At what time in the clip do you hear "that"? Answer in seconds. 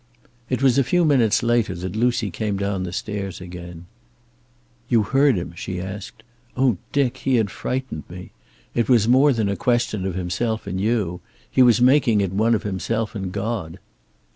1.75-1.95